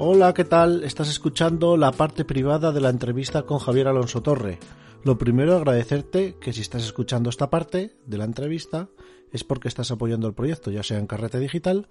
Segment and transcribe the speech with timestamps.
[0.00, 0.84] Hola, ¿qué tal?
[0.84, 4.60] Estás escuchando la parte privada de la entrevista con Javier Alonso Torre.
[5.02, 8.88] Lo primero, agradecerte que si estás escuchando esta parte de la entrevista
[9.32, 11.88] es porque estás apoyando el proyecto, ya sea en Carrete Digital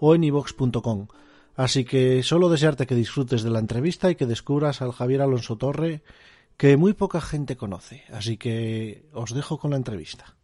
[0.00, 1.06] o en ivox.com.
[1.54, 5.56] Así que solo desearte que disfrutes de la entrevista y que descubras al Javier Alonso
[5.56, 6.02] Torre
[6.56, 8.02] que muy poca gente conoce.
[8.12, 10.34] Así que os dejo con la entrevista.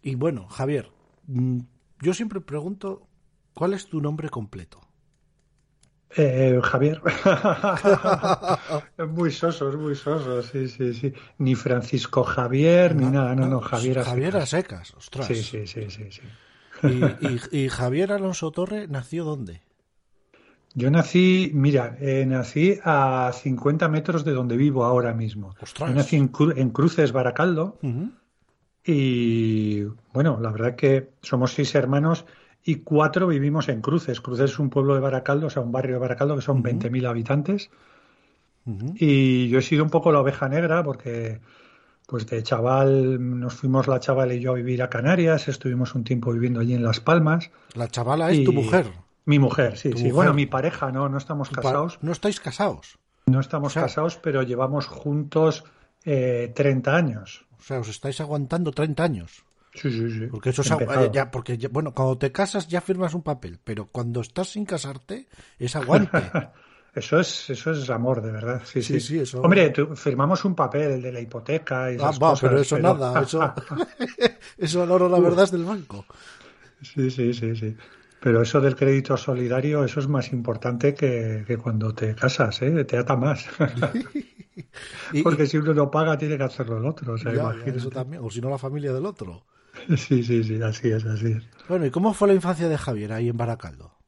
[0.00, 0.92] Y bueno, Javier,
[1.26, 1.58] mm,
[2.00, 3.08] yo siempre pregunto,
[3.52, 4.80] ¿cuál es tu nombre completo?
[6.16, 7.00] Eh, Javier.
[8.98, 11.12] es muy soso, es muy soso, sí, sí, sí.
[11.38, 15.26] Ni Francisco Javier, ni nada, no, no, Javier a Javier a secas, ostras.
[15.26, 16.10] Sí, sí, sí, sí.
[16.10, 16.22] sí.
[16.82, 19.62] ¿Y, y, Javier Alonso Torre nació dónde?
[20.74, 25.54] Yo nací, mira, eh, nací a 50 metros de donde vivo ahora mismo.
[25.60, 25.90] Ostras.
[25.90, 27.78] Yo nací en, en Cruces, Baracaldo.
[28.84, 29.82] Y
[30.12, 32.24] bueno, la verdad que somos seis hermanos
[32.64, 34.20] y cuatro vivimos en Cruces.
[34.20, 37.08] Cruces es un pueblo de Baracaldo, o sea, un barrio de Baracaldo que son 20.000
[37.08, 37.70] habitantes.
[38.94, 41.40] Y yo he sido un poco la oveja negra porque,
[42.06, 46.04] pues de chaval, nos fuimos la chavala y yo a vivir a Canarias, estuvimos un
[46.04, 47.50] tiempo viviendo allí en Las Palmas.
[47.74, 48.92] La chavala es tu mujer.
[49.24, 50.12] Mi mujer, sí, sí.
[50.12, 51.98] Bueno, mi pareja, no, no estamos casados.
[52.02, 52.98] ¿No estáis casados?
[53.26, 55.64] No estamos casados, pero llevamos juntos
[56.04, 57.44] eh, 30 años.
[57.58, 59.44] O sea, os estáis aguantando 30 años.
[59.74, 60.26] Sí, sí, sí.
[60.26, 64.20] Porque eso es ya, porque bueno, cuando te casas ya firmas un papel, pero cuando
[64.20, 65.28] estás sin casarte
[65.58, 66.10] es aguante.
[66.94, 68.62] eso es, eso es amor, de verdad.
[68.64, 69.00] Sí, sí.
[69.00, 69.40] sí, eso...
[69.40, 72.78] Hombre, firmamos un papel, el de la hipoteca y esas ah, va, cosas, pero eso
[72.78, 73.54] nada, eso,
[74.58, 76.04] eso no, la verdad es del banco.
[76.82, 77.76] Sí, sí, sí, sí.
[78.20, 82.84] Pero eso del crédito solidario, eso es más importante que, que cuando te casas, ¿eh?
[82.84, 83.48] Te ata más.
[85.24, 87.14] Porque si uno no paga, tiene que hacerlo el otro.
[87.14, 88.22] O, sea, ya, eso también.
[88.22, 89.44] o si no, la familia del otro.
[89.96, 91.42] Sí, sí, sí, así es, así es.
[91.68, 93.98] Bueno, ¿y cómo fue la infancia de Javier ahí en Baracaldo?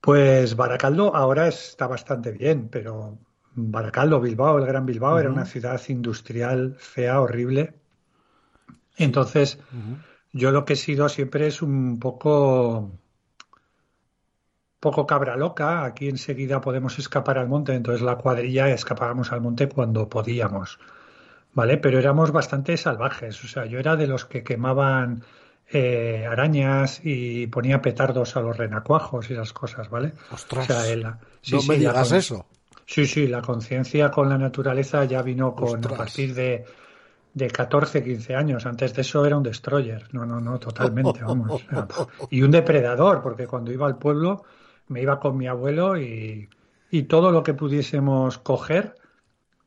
[0.00, 3.18] Pues Baracaldo ahora está bastante bien, pero
[3.54, 7.74] Baracaldo, Bilbao, el Gran Bilbao, era una ciudad industrial fea, horrible.
[8.96, 9.58] Entonces,
[10.32, 12.92] yo lo que he sido siempre es un poco
[14.78, 19.68] poco cabra loca, aquí enseguida podemos escapar al monte, entonces la cuadrilla escapábamos al monte
[19.68, 20.78] cuando podíamos,
[21.56, 21.78] ¿vale?
[21.78, 25.24] Pero éramos bastante salvajes, o sea, yo era de los que quemaban
[25.72, 30.12] eh, arañas y ponía petardos a los renacuajos y esas cosas, ¿vale?
[30.30, 30.66] Ostras,
[31.40, 32.46] sí, no me digas eso.
[32.84, 36.66] Sí, sí, la conciencia con la naturaleza ya vino con a partir de,
[37.32, 38.66] de 14, 15 años.
[38.66, 40.06] Antes de eso era un destroyer.
[40.12, 41.64] No, no, no, totalmente, vamos.
[42.30, 44.44] Y un depredador, porque cuando iba al pueblo
[44.88, 46.50] me iba con mi abuelo y,
[46.90, 48.94] y todo lo que pudiésemos coger,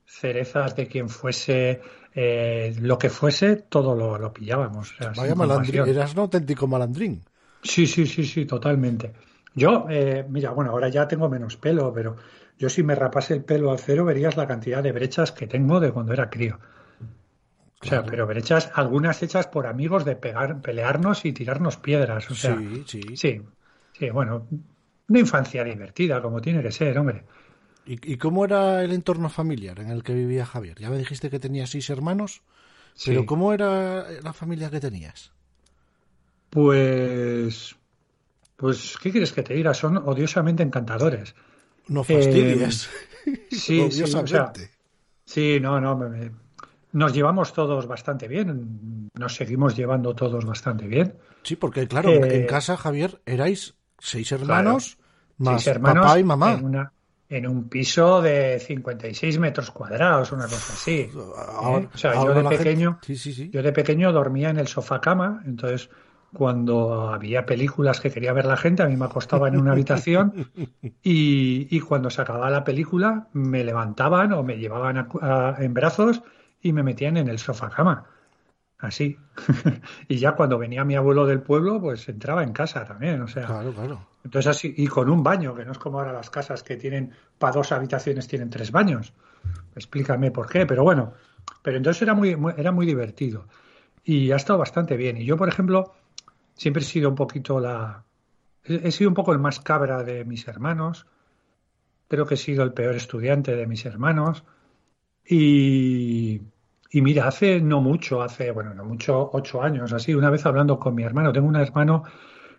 [0.10, 1.82] cerezas de quien fuese,
[2.16, 4.96] eh, lo que fuese, todo lo, lo pillábamos.
[5.16, 7.22] Vaya malandrín, eras un auténtico malandrín.
[7.62, 9.14] Sí, sí, sí, sí, totalmente.
[9.54, 12.16] Yo, eh, mira, bueno, ahora ya tengo menos pelo, pero
[12.58, 15.80] yo si me rapase el pelo al cero verías la cantidad de brechas que tengo
[15.80, 16.60] de cuando era crío.
[17.82, 22.30] O sea, pero brechas, algunas hechas por amigos de pegar, pelearnos y tirarnos piedras.
[22.30, 23.02] O sea, sí, sí.
[23.16, 23.42] Sí,
[23.94, 24.48] sí, bueno,
[25.08, 27.24] una infancia divertida, como tiene que ser, hombre.
[27.92, 30.78] ¿Y, cómo era el entorno familiar en el que vivía Javier?
[30.80, 32.44] Ya me dijiste que tenía seis hermanos,
[33.04, 35.32] pero ¿cómo era la familia que tenías?
[36.52, 37.76] Pues,
[38.58, 39.74] pues, ¿qué quieres que te diga?
[39.74, 41.34] Son odiosamente encantadores.
[41.88, 42.90] No fastidies.
[43.26, 44.70] Eh, sí, odiosamente.
[45.26, 46.00] Sí, sí, no, no,
[46.92, 51.16] nos llevamos todos bastante bien, nos seguimos llevando todos bastante bien.
[51.44, 55.10] Sí, porque claro, en Eh, casa, Javier, erais seis hermanos Claro.
[55.40, 56.54] más Seis hermanos papá y mamá.
[56.54, 56.92] En, una-
[57.30, 61.02] en un piso de 56 metros cuadrados, una cosa así.
[61.02, 61.12] ¿eh?
[61.62, 63.50] Ahora- O sea, yo de pequeño, Sí, sí, sí.
[63.52, 65.90] yo de pequeño dormía en el sofá cama, entonces
[66.34, 70.34] cuando había películas que quería ver la gente, a mí me acostaba en una habitación
[71.04, 75.74] y, y cuando se acababa la película me levantaban o me llevaban a- a- en
[75.74, 76.22] brazos
[76.62, 78.06] y me metían en el sofá cama.
[78.80, 79.18] Así.
[80.08, 83.22] y ya cuando venía mi abuelo del pueblo, pues entraba en casa también.
[83.22, 84.08] O sea, Claro, claro.
[84.24, 87.12] entonces así, y con un baño, que no es como ahora las casas que tienen
[87.38, 89.14] para dos habitaciones tienen tres baños.
[89.76, 91.14] Explícame por qué, pero bueno,
[91.62, 93.48] pero entonces era muy, muy- era muy divertido.
[94.04, 95.18] Y ha estado bastante bien.
[95.18, 95.94] Y yo, por ejemplo,
[96.56, 98.04] siempre he sido un poquito la.
[98.64, 101.06] He he sido un poco el más cabra de mis hermanos.
[102.08, 104.44] Creo que he sido el peor estudiante de mis hermanos.
[105.28, 106.42] Y,
[106.90, 110.80] y mira, hace no mucho, hace, bueno, no mucho, ocho años, así, una vez hablando
[110.80, 112.04] con mi hermano, tengo un hermano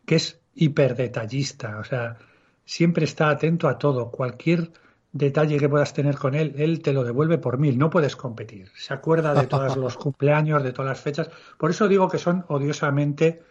[0.07, 2.17] que es hiper detallista, o sea,
[2.65, 4.71] siempre está atento a todo, cualquier
[5.13, 8.71] detalle que puedas tener con él, él te lo devuelve por mil, no puedes competir,
[8.77, 12.45] se acuerda de todos los cumpleaños, de todas las fechas, por eso digo que son
[12.49, 13.43] odiosamente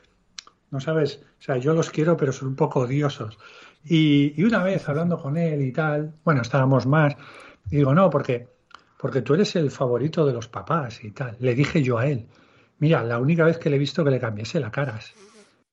[0.71, 3.37] no sabes, o sea, yo los quiero, pero son un poco odiosos.
[3.83, 7.15] Y, una vez hablando con él y tal, bueno, estábamos más,
[7.71, 8.47] y digo, no, porque,
[8.99, 11.37] porque tú eres el favorito de los papás y tal.
[11.39, 12.27] Le dije yo a él,
[12.79, 14.99] mira, la única vez que le he visto que le cambiase la cara,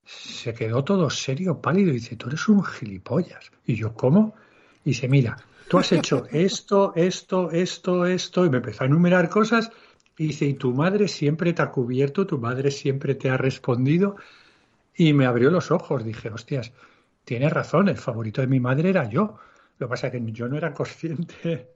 [0.05, 3.51] se quedó todo serio, pálido, y dice, tú eres un gilipollas.
[3.65, 4.37] Y yo, ¿cómo?
[4.85, 5.37] Y dice, mira,
[5.67, 9.73] tú has hecho esto, esto, esto, esto, y me empezó a enumerar cosas,
[10.17, 14.15] y dice, y tu madre siempre te ha cubierto, tu madre siempre te ha respondido,
[14.95, 16.73] y me abrió los ojos, dije, hostias,
[17.25, 19.37] tienes razón, el favorito de mi madre era yo.
[19.79, 21.76] Lo que pasa es que yo no era consciente